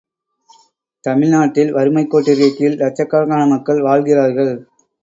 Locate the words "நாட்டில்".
1.29-1.73